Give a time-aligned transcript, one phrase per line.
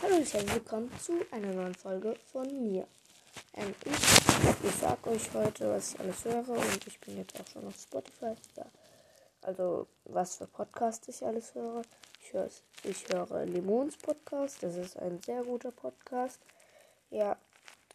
[0.00, 2.86] Hallo und herzlich willkommen zu einer neuen Folge von mir.
[3.54, 7.46] Ähm, ich ich sage euch heute, was ich alles höre und ich bin jetzt auch
[7.48, 8.36] schon auf Spotify.
[8.56, 8.66] Ja.
[9.42, 11.82] Also, was für Podcasts ich alles höre.
[12.22, 12.48] Ich, höre,
[12.84, 16.38] ich höre Limons Podcast, das ist ein sehr guter Podcast.
[17.10, 17.36] Ja,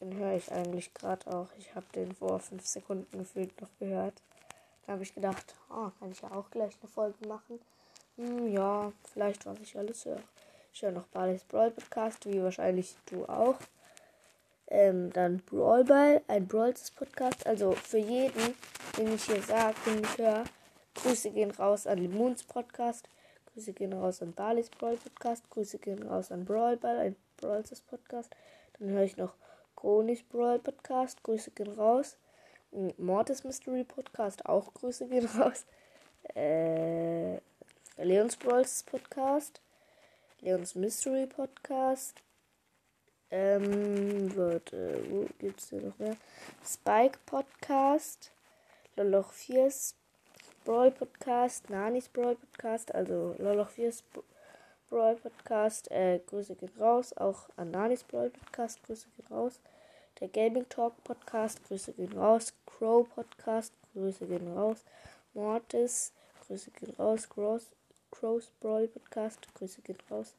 [0.02, 1.48] den höre ich eigentlich gerade auch.
[1.58, 4.22] Ich habe den vor fünf Sekunden gefühlt noch gehört.
[4.86, 7.62] Da habe ich gedacht, oh, kann ich ja auch gleich eine Folge machen.
[8.18, 10.20] Hm, ja, vielleicht was ich alles höre.
[10.76, 13.58] Ich höre noch Barley's Brawl Podcast, wie wahrscheinlich du auch.
[14.66, 17.46] Ähm, dann Brawl Ball, ein Brawls Podcast.
[17.46, 18.56] Also für jeden,
[18.98, 20.46] den ich hier sage, den ich höre,
[20.96, 23.08] Grüße gehen raus an Limons Podcast.
[23.54, 25.48] Grüße gehen raus an Barley's Brawl Podcast.
[25.52, 28.36] Grüße gehen raus an Brawl Ball, ein Brawls Podcast.
[28.80, 29.36] Dann höre ich noch
[29.76, 31.22] Chronis Brawl Podcast.
[31.22, 32.18] Grüße gehen raus.
[32.98, 34.48] Mortis Mystery Podcast.
[34.48, 35.66] Auch Grüße gehen raus.
[36.36, 37.36] Äh,
[37.98, 39.62] Leons Brawls Podcast.
[40.44, 42.22] Leons Mystery Podcast.
[43.32, 46.18] Ähm, warte, wo gibt's denn noch mehr?
[46.66, 48.34] Spike Podcast.
[48.98, 49.96] Loloch 4's
[50.66, 51.70] Brawl Podcast.
[51.70, 52.94] Nanis Brawl Podcast.
[52.94, 54.04] Also Loloch 4's
[54.90, 55.90] Brawl Podcast.
[55.92, 57.16] Äh, Grüße gehen raus.
[57.16, 58.84] Auch an Nanis Brawl Podcast.
[58.84, 59.62] Grüße gehen raus.
[60.20, 61.64] Der Gaming Talk Podcast.
[61.70, 62.54] Grüße gehen raus.
[62.66, 63.72] Crow Podcast.
[63.94, 64.84] Grüße gehen raus.
[65.34, 66.12] Mortis.
[66.46, 67.30] Grüße gehen raus.
[67.30, 67.72] Cross
[68.14, 70.36] Crows Brawl Podcast, Grüße gehen raus.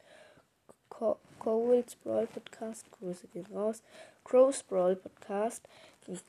[1.41, 3.83] Coles Brawl Podcast, Grüße gehen raus.
[4.23, 5.63] Crows Brawl Podcast,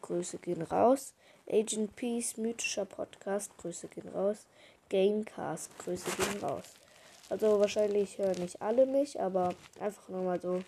[0.02, 1.14] Grüße gehen raus.
[1.48, 4.48] Agent Peace mythischer Podcast, Grüße gehen raus.
[4.90, 6.74] Gamecast, Grüße gehen raus.
[7.30, 10.64] Also wahrscheinlich hören nicht alle mich, aber einfach nur mal so,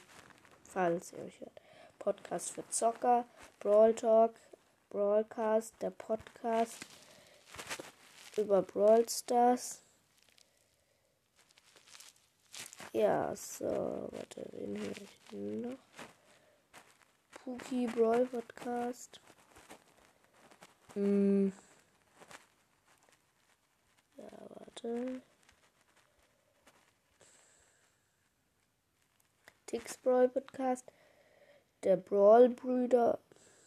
[0.70, 1.60] falls ihr euch hört.
[1.98, 3.26] Podcast für Zocker,
[3.60, 4.36] Brawl Talk,
[4.92, 6.78] Brawlcast, der Podcast
[8.38, 9.82] über Brawl Stars.
[12.94, 15.78] Ja, so, warte, wen höre ich noch?
[17.44, 19.20] Pookie Brawl Podcast.
[20.94, 21.52] Hm.
[24.16, 25.22] Ja, warte.
[29.66, 30.86] Tix Brawl Podcast.
[31.84, 33.20] Der Brawl Brüder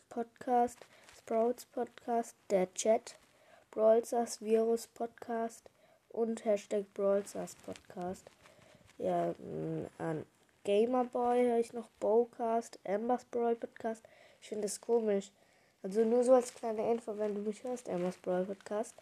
[0.09, 0.79] Podcast.
[1.19, 2.35] Sprouts Podcast.
[2.49, 3.17] Der Chat.
[3.71, 5.71] Brawlstars Virus Podcast.
[6.09, 8.31] Und Hashtag Brawlstars Podcast.
[9.03, 10.27] Ja, mm, an
[10.65, 14.03] Gamerboy höre ich noch Bowcast, Ambers Brawl Podcast.
[14.43, 15.31] Ich finde das komisch.
[15.83, 18.95] Also nur so als kleine Info, wenn du mich hörst, Ambers Brawl Podcast.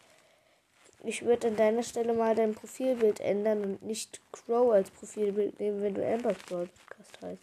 [1.03, 5.83] Ich würde an deiner Stelle mal dein Profilbild ändern und nicht Crow als Profilbild nehmen,
[5.83, 7.43] wenn du Ambers Brawl Podcast heißt.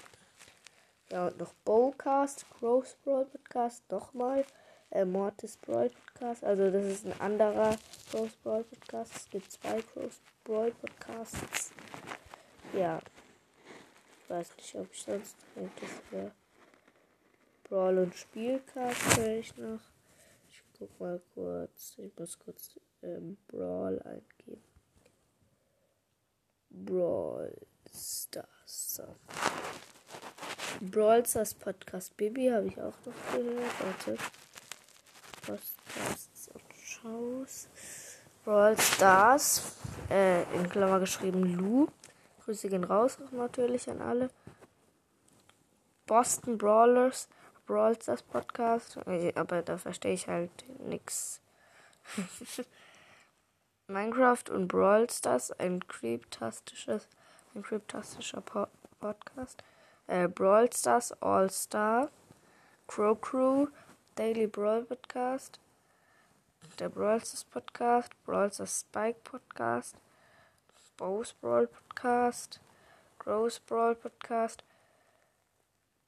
[1.11, 4.45] Ja, und noch Bowcast, Crow's Brawl Podcast, nochmal.
[4.91, 6.43] Äh, Mortis Brawl Podcast.
[6.45, 7.75] Also das ist ein anderer
[8.09, 9.13] Crow's Brawl Podcast.
[9.13, 11.73] Es gibt zwei Crow's Brawl Podcasts.
[12.75, 13.01] Ja.
[14.23, 16.31] Ich weiß nicht, ob ich sonst das wäre.
[17.63, 19.79] Brawl und Spielcast höre ich noch.
[20.49, 21.95] Ich guck mal kurz.
[21.97, 24.63] Ich muss kurz ähm, Brawl eingeben.
[26.69, 27.55] Brawl
[27.93, 28.45] Stars.
[28.65, 29.15] So.
[30.81, 33.71] Brawl Stars Podcast Baby habe ich auch noch gehört.
[33.79, 34.17] Warte.
[35.41, 37.67] Podcasts und Shows.
[38.43, 39.77] Brawl Stars.
[40.09, 41.87] Äh, in Klammer geschrieben Lu.
[42.45, 44.29] Grüße gehen raus natürlich an alle.
[46.05, 47.27] Boston Brawlers,
[47.65, 48.99] Brawl Stars Podcast.
[49.33, 51.41] Aber da verstehe ich halt nichts.
[53.87, 57.07] Minecraft und Brawl Stars, ein kryptastisches,
[57.55, 58.67] ein kryptastischer po
[58.99, 59.63] Podcast.
[60.05, 60.69] Äh, Brawl
[61.21, 62.11] All Star.
[62.87, 63.67] Crow Crew,
[64.13, 65.59] Daily Brawl Podcast.
[66.77, 69.95] Der Brawl Stars Podcast, Brawl Stars Spike Podcast.
[70.97, 72.59] Bows Brawl Podcast,
[73.19, 74.63] Gross Brawl Podcast,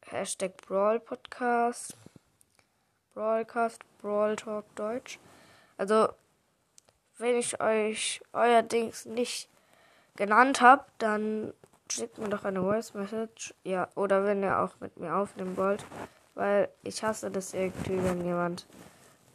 [0.06, 1.98] Hashtag Brawl Podcast,
[3.14, 5.20] Brawlcast, Brawl Talk Deutsch.
[5.78, 6.10] Also,
[7.18, 9.50] wenn ich euch euer Dings nicht
[10.16, 11.54] genannt habe, dann
[11.92, 13.54] schickt mir doch eine Voice Message.
[13.64, 15.84] Ja, oder wenn ihr auch mit mir aufnehmen wollt.
[16.36, 18.68] Weil ich hasse das irgendwie, wenn jemand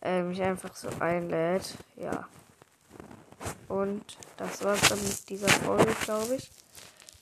[0.00, 1.76] äh, mich einfach so einlädt.
[1.96, 2.28] Ja.
[3.72, 6.50] Und das war's dann mit dieser Folge, glaube ich.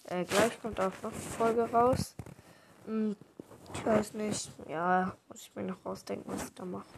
[0.06, 2.16] Äh, gleich kommt auch noch eine Folge raus.
[2.86, 3.14] Hm,
[3.72, 4.50] ich weiß nicht.
[4.68, 6.88] Ja, muss ich mir noch rausdenken, was ich da mache.